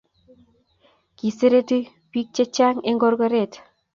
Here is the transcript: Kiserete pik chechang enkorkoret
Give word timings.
Kiserete 1.17 1.77
pik 2.11 2.27
chechang 2.35 2.77
enkorkoret 2.89 3.51